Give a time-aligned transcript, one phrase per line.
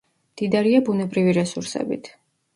[0.37, 2.13] მდიდარია ბუნებრივი რესურსებით.